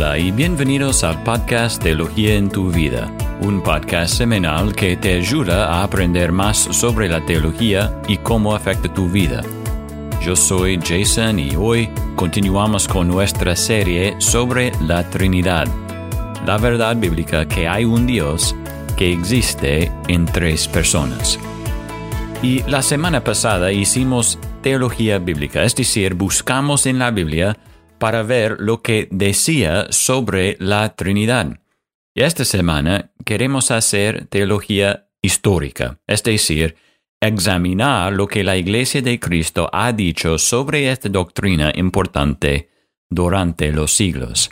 [0.00, 5.66] Hola y bienvenidos al podcast Teología en tu vida, un podcast semanal que te ayuda
[5.66, 9.42] a aprender más sobre la teología y cómo afecta tu vida.
[10.24, 15.66] Yo soy Jason y hoy continuamos con nuestra serie sobre la Trinidad,
[16.46, 18.54] la verdad bíblica que hay un Dios
[18.96, 21.40] que existe en tres personas.
[22.40, 27.56] Y la semana pasada hicimos teología bíblica, es decir, buscamos en la Biblia
[27.98, 31.60] para ver lo que decía sobre la Trinidad.
[32.14, 36.76] Y esta semana queremos hacer teología histórica, es decir,
[37.20, 42.70] examinar lo que la Iglesia de Cristo ha dicho sobre esta doctrina importante
[43.10, 44.50] durante los siglos.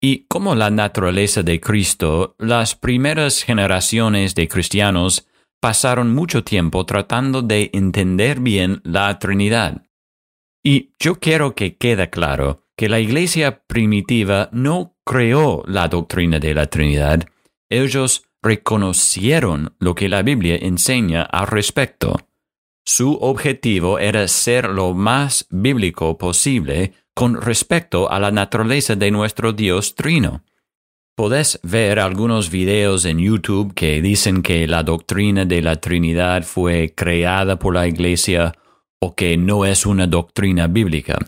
[0.00, 5.26] Y como la naturaleza de Cristo, las primeras generaciones de cristianos
[5.60, 9.82] pasaron mucho tiempo tratando de entender bien la Trinidad.
[10.70, 16.52] Y yo quiero que quede claro que la iglesia primitiva no creó la doctrina de
[16.52, 17.26] la Trinidad,
[17.70, 22.18] ellos reconocieron lo que la Biblia enseña al respecto.
[22.84, 29.54] Su objetivo era ser lo más bíblico posible con respecto a la naturaleza de nuestro
[29.54, 30.44] Dios Trino.
[31.16, 36.92] Podés ver algunos videos en YouTube que dicen que la doctrina de la Trinidad fue
[36.94, 38.52] creada por la Iglesia
[39.00, 41.18] o que no es una doctrina bíblica.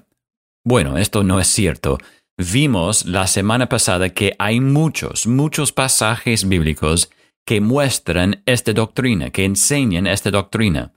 [0.64, 1.98] Bueno, esto no es cierto.
[2.36, 7.10] Vimos la semana pasada que hay muchos, muchos pasajes bíblicos
[7.44, 10.92] que muestran esta doctrina, que enseñan esta doctrina.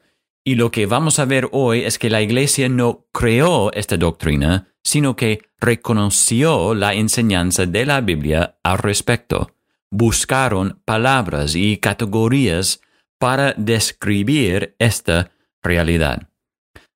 [0.46, 4.68] Y lo que vamos a ver hoy es que la Iglesia no creó esta doctrina,
[4.84, 9.56] sino que reconoció la enseñanza de la Biblia al respecto.
[9.90, 12.82] Buscaron palabras y categorías
[13.20, 16.30] para describir esta realidad.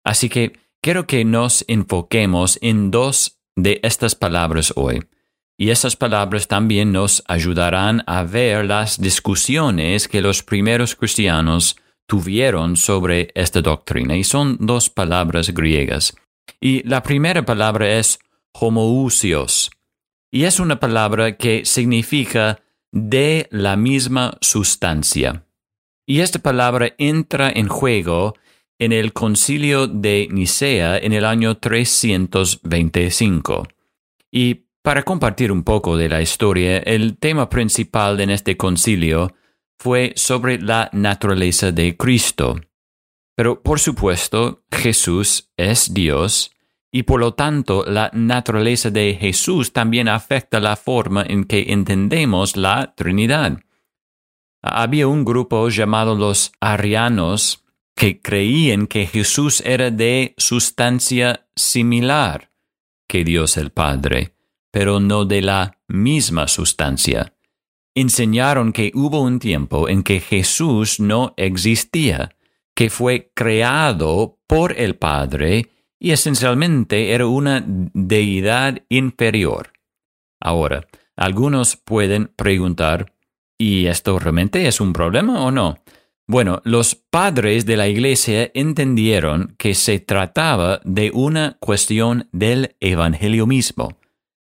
[0.08, 5.03] Así que quiero que nos enfoquemos en dos de estas palabras hoy.
[5.57, 11.75] Y esas palabras también nos ayudarán a ver las discusiones que los primeros cristianos
[12.07, 14.16] tuvieron sobre esta doctrina.
[14.16, 16.16] Y son dos palabras griegas.
[16.62, 18.17] Y la primera palabra es
[18.53, 19.72] homoousios.
[20.31, 22.62] Y es una palabra que significa
[22.94, 25.44] de la misma sustancia.
[26.06, 28.35] Y esta palabra entra en juego
[28.80, 33.68] en el concilio de Nicea en el año 325.
[34.32, 39.34] Y para compartir un poco de la historia, el tema principal en este concilio
[39.78, 42.60] fue sobre la naturaleza de Cristo.
[43.36, 46.52] Pero por supuesto, Jesús es Dios
[46.92, 52.56] y por lo tanto la naturaleza de Jesús también afecta la forma en que entendemos
[52.56, 53.59] la Trinidad.
[54.62, 57.64] Había un grupo llamado los arianos
[57.97, 62.52] que creían que Jesús era de sustancia similar
[63.08, 64.35] que Dios el Padre,
[64.72, 67.34] pero no de la misma sustancia.
[67.96, 72.35] Enseñaron que hubo un tiempo en que Jesús no existía,
[72.75, 79.74] que fue creado por el Padre y esencialmente era una deidad inferior.
[80.40, 80.85] Ahora,
[81.16, 83.12] algunos pueden preguntar,
[83.58, 85.79] ¿y esto realmente es un problema o no?
[86.30, 93.48] Bueno, los padres de la Iglesia entendieron que se trataba de una cuestión del Evangelio
[93.48, 93.98] mismo.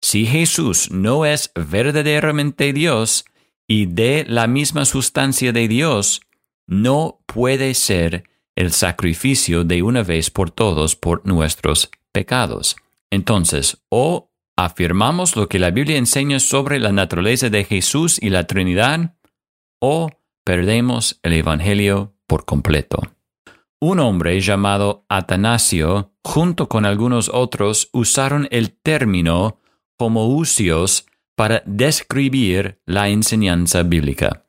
[0.02, 3.26] Si Jesús no es verdaderamente Dios
[3.68, 6.22] y de la misma sustancia de Dios,
[6.66, 8.24] no puede ser
[8.56, 12.76] el sacrificio de una vez por todos por nuestros pecados.
[13.12, 18.48] Entonces, o afirmamos lo que la Biblia enseña sobre la naturaleza de Jesús y la
[18.48, 19.16] Trinidad,
[19.80, 20.10] o
[20.48, 23.02] perdemos el Evangelio por completo.
[23.82, 29.60] Un hombre llamado Atanasio, junto con algunos otros, usaron el término
[29.98, 34.46] homoousios para describir la enseñanza bíblica.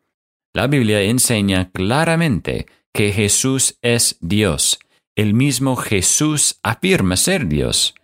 [0.54, 4.78] La Biblia enseña claramente que Jesús es Dios.
[5.16, 7.97] El mismo Jesús afirma ser Dios.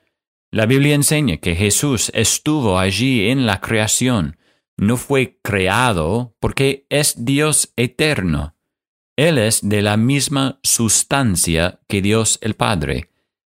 [0.51, 4.37] La Biblia enseña que Jesús estuvo allí en la creación,
[4.77, 8.57] no fue creado porque es Dios eterno.
[9.17, 13.11] Él es de la misma sustancia que Dios el Padre.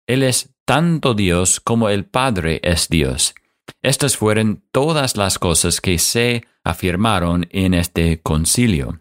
[0.06, 3.34] Él es tanto Dios como el Padre es Dios.
[3.82, 9.00] Estas fueron todas las cosas que se afirmaron en este concilio.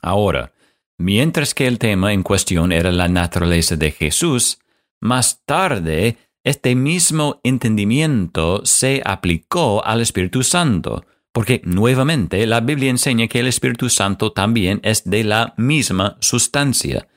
[0.00, 0.52] Ahora,
[0.98, 4.58] mientras que el tema en cuestión era la naturaleza de Jesús,
[5.00, 13.28] más tarde este mismo entendimiento se aplicó al Espíritu Santo, porque nuevamente la Biblia enseña
[13.28, 17.08] que el Espíritu Santo también es de la misma sustancia.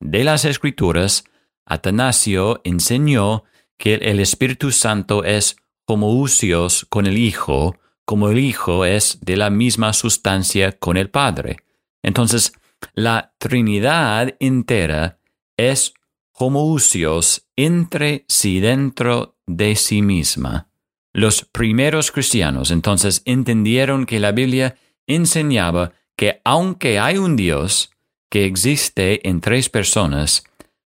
[0.00, 1.24] De las Escrituras,
[1.64, 3.44] Atanasio enseñó
[3.78, 5.56] que el Espíritu Santo es
[5.86, 11.58] homoousios con el Hijo, como el Hijo es de la misma sustancia con el Padre.
[12.02, 12.52] Entonces,
[12.92, 15.18] la Trinidad entera
[15.56, 15.94] es
[16.32, 20.68] homoousios entre sí dentro de sí misma.
[21.12, 27.90] Los primeros cristianos entonces entendieron que la Biblia enseñaba que aunque hay un Dios
[28.28, 30.44] que existe en tres personas,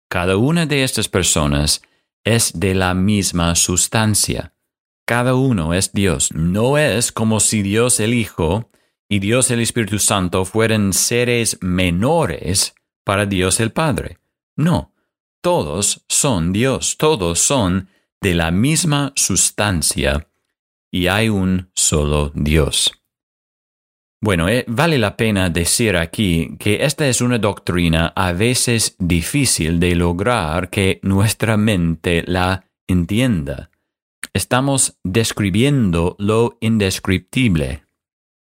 [0.09, 1.81] cada una de estas personas
[2.23, 4.53] es de la misma sustancia.
[5.05, 6.31] Cada uno es Dios.
[6.33, 8.71] No es como si Dios el Hijo
[9.07, 12.73] y Dios el Espíritu Santo fueran seres menores
[13.03, 14.17] para Dios el Padre.
[14.55, 14.94] No,
[15.45, 17.87] todos son Dios, todos son
[18.19, 20.27] de la misma sustancia
[20.91, 22.91] y hay un solo Dios.
[24.19, 29.79] Bueno, eh, vale la pena decir aquí que esta es una doctrina a veces difícil
[29.79, 33.69] de lograr que nuestra mente la entienda.
[34.33, 37.83] Estamos describiendo lo indescriptible.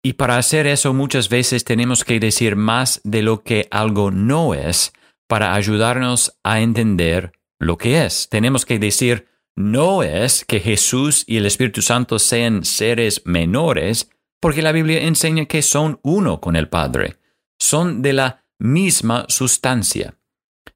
[0.01, 4.55] Y para hacer eso muchas veces tenemos que decir más de lo que algo no
[4.55, 4.91] es
[5.27, 8.27] para ayudarnos a entender lo que es.
[8.29, 14.09] Tenemos que decir, no es que Jesús y el Espíritu Santo sean seres menores,
[14.41, 17.17] porque la Biblia enseña que son uno con el Padre,
[17.59, 20.17] son de la misma sustancia.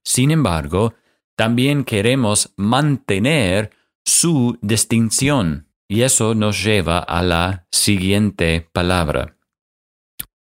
[0.03, 0.93] Sin embargo,
[1.35, 3.71] también queremos mantener
[4.05, 9.37] su distinción, y eso nos lleva a la siguiente palabra.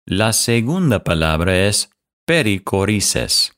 [0.05, 1.89] La segunda palabra es
[2.25, 3.54] pericorices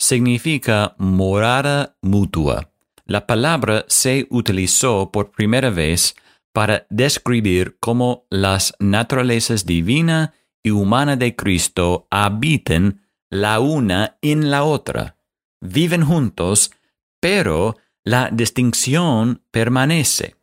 [0.00, 2.72] significa morada mutua.
[3.04, 6.16] La palabra se utilizó por primera vez
[6.52, 14.64] para describir cómo las naturalezas divina y humana de Cristo habitan la una en la
[14.64, 15.16] otra.
[15.60, 16.72] Viven juntos,
[17.20, 20.36] pero la distinción permanece.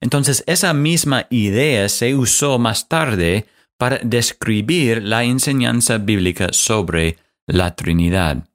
[0.00, 7.76] Entonces esa misma idea se usó más tarde para describir la enseñanza bíblica sobre la
[7.76, 8.48] Trinidad.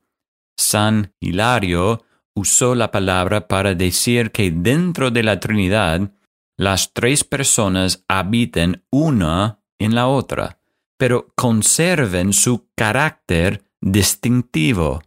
[0.58, 2.04] San Hilario
[2.36, 6.12] usó la palabra para decir que dentro de la Trinidad
[6.58, 10.60] las tres personas habitan una en la otra,
[10.98, 15.02] pero conserven su carácter distintivo.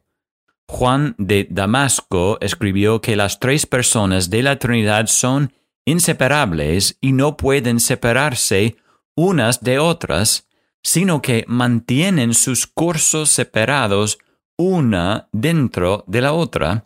[0.68, 5.52] Juan de Damasco escribió que las tres personas de la Trinidad son
[5.84, 8.76] inseparables y no pueden separarse
[9.16, 10.46] unas de otras,
[10.84, 14.18] sino que mantienen sus cursos separados
[14.60, 16.84] una dentro de la otra,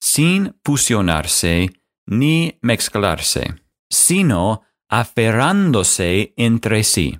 [0.00, 1.70] sin fusionarse
[2.06, 3.56] ni mezclarse,
[3.90, 7.18] sino aferrándose entre sí.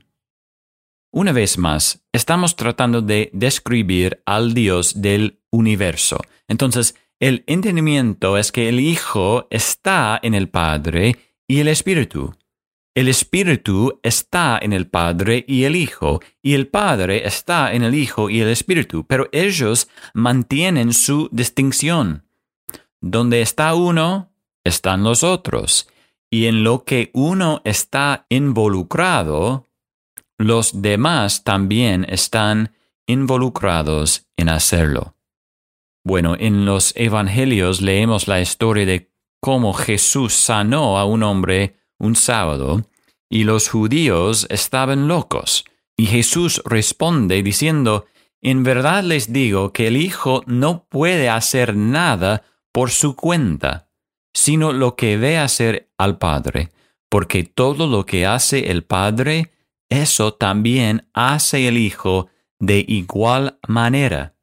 [1.12, 6.20] Una vez más, estamos tratando de describir al Dios del universo.
[6.47, 11.17] Entonces, el entendimiento es que el Hijo está en el Padre
[11.49, 12.35] y el Espíritu.
[12.96, 17.94] El Espíritu está en el Padre y el Hijo, y el Padre está en el
[17.94, 22.25] Hijo y el Espíritu, pero ellos mantienen su distinción.
[23.02, 24.32] Donde está uno,
[24.64, 25.90] están los otros,
[26.31, 29.66] y en lo que uno está involucrado,
[30.38, 32.72] los demás también están
[33.06, 35.16] involucrados en hacerlo.
[36.02, 42.17] Bueno, en los Evangelios leemos la historia de cómo Jesús sanó a un hombre un
[42.17, 42.87] sábado,
[43.29, 45.65] y los judíos estaban locos.
[45.97, 48.07] Y Jesús responde diciendo,
[48.43, 53.88] En verdad les digo que el Hijo no puede hacer nada por su cuenta,
[54.35, 56.71] sino lo que ve hacer al Padre,
[57.09, 59.53] porque todo lo que hace el Padre,
[59.88, 64.35] eso también hace el Hijo de igual manera.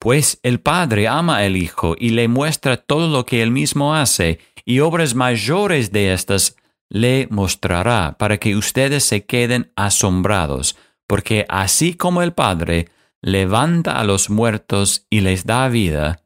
[0.00, 4.40] Pues el Padre ama al Hijo y le muestra todo lo que él mismo hace,
[4.64, 6.56] y obras mayores de estas
[6.90, 10.76] le mostrará para que ustedes se queden asombrados,
[11.06, 12.88] porque así como el Padre
[13.20, 16.22] levanta a los muertos y les da vida,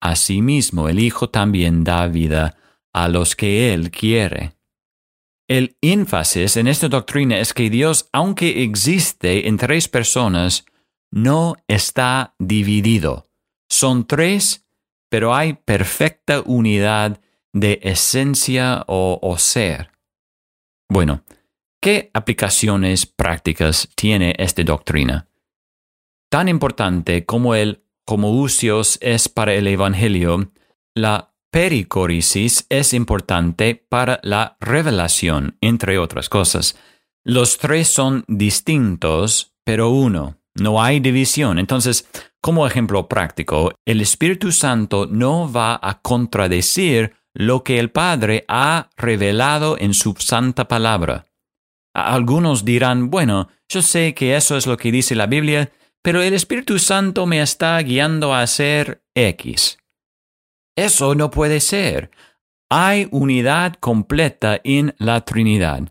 [0.00, 2.56] asimismo el Hijo también da vida
[2.92, 4.52] a los que Él quiere.
[5.48, 10.64] El énfasis en esta doctrina es que Dios, aunque existe en tres personas,
[11.12, 13.28] no está dividido.
[13.68, 14.66] Son tres,
[15.08, 17.20] pero hay perfecta unidad
[17.52, 19.90] de esencia o, ser.
[20.88, 21.22] Bueno,
[21.80, 25.28] ¿qué aplicaciones prácticas tiene esta doctrina?
[26.30, 30.52] Tan importante como el usios es para el Evangelio,
[30.94, 36.76] la pericorisis es importante para la revelación, entre otras cosas.
[37.24, 40.36] Los tres son distintos, pero uno.
[40.54, 41.58] No hay división.
[41.58, 42.08] Entonces,
[42.40, 48.88] como ejemplo práctico, el Espíritu Santo no va a contradecir lo que el Padre ha
[48.96, 51.26] revelado en su santa palabra.
[51.94, 55.70] Algunos dirán, bueno, yo sé que eso es lo que dice la Biblia,
[56.02, 59.76] pero el Espíritu Santo me está guiando a hacer X.
[60.76, 62.10] Eso no puede ser.
[62.70, 65.90] Hay unidad completa en la Trinidad.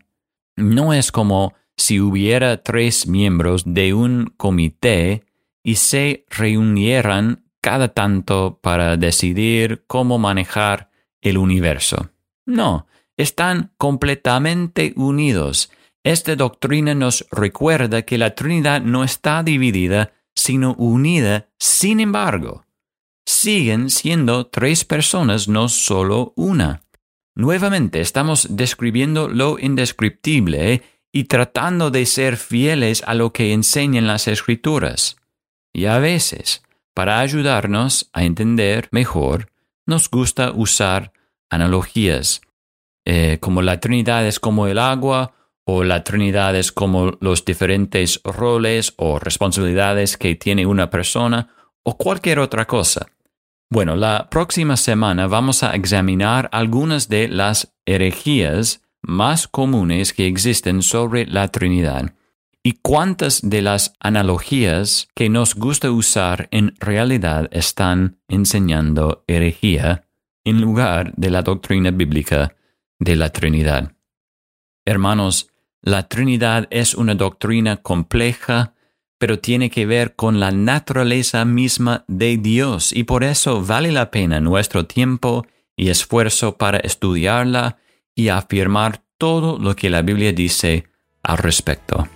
[0.55, 5.25] No es como si hubiera tres miembros de un comité
[5.63, 10.89] y se reunieran cada tanto para decidir cómo manejar
[11.25, 12.11] el universo.
[12.45, 15.71] No, están completamente unidos.
[16.03, 22.65] Esta doctrina nos recuerda que la Trinidad no está dividida, sino unida, sin embargo.
[23.25, 26.83] Siguen siendo tres personas, no solo una.
[27.35, 34.27] Nuevamente estamos describiendo lo indescriptible y tratando de ser fieles a lo que enseñan las
[34.27, 35.17] escrituras.
[35.73, 36.63] Y a veces,
[36.93, 39.49] para ayudarnos a entender mejor,
[39.85, 41.11] nos gusta usar
[41.55, 42.41] analogías,
[43.05, 45.33] eh, como la Trinidad es como el agua,
[45.65, 51.49] o la Trinidad es como los diferentes roles o responsabilidades que tiene una persona,
[51.83, 53.07] o cualquier otra cosa.
[53.69, 60.81] Bueno, la próxima semana vamos a examinar algunas de las herejías más comunes que existen
[60.81, 62.13] sobre la Trinidad
[62.63, 70.05] y cuántas de las analogías que nos gusta usar en realidad están enseñando herejía
[70.45, 72.55] en lugar de la doctrina bíblica
[72.99, 73.91] de la Trinidad.
[74.85, 75.49] Hermanos,
[75.81, 78.73] la Trinidad es una doctrina compleja,
[79.17, 84.11] pero tiene que ver con la naturaleza misma de Dios y por eso vale la
[84.11, 87.77] pena nuestro tiempo y esfuerzo para estudiarla
[88.13, 90.85] y afirmar todo lo que la Biblia dice
[91.23, 92.07] al respecto.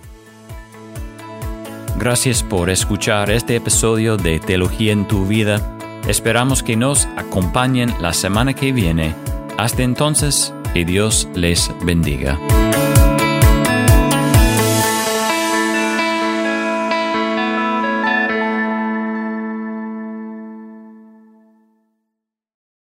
[1.98, 5.76] Gracias por escuchar este episodio de Teología en tu vida.
[6.08, 9.14] Esperamos que nos acompañen la semana que viene.
[9.58, 12.38] Hasta entonces, que Dios les bendiga.